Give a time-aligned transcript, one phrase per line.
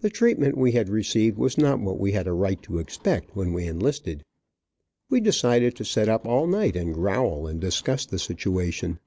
[0.00, 3.52] The treatment we had received was not what we had a right to expect when
[3.52, 4.24] we enlisted.
[5.08, 8.98] We decided to set up all night, and growl and discuss the situation.